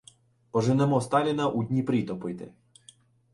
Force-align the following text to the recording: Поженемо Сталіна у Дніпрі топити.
Поженемо 0.51 1.01
Сталіна 1.01 1.49
у 1.49 1.63
Дніпрі 1.63 2.03
топити. 2.03 2.51